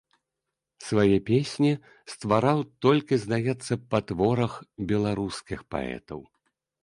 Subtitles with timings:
[0.85, 1.71] Свае песні
[2.13, 4.53] ствараў толькі, здаецца, па творах
[4.93, 6.19] беларускіх паэтаў.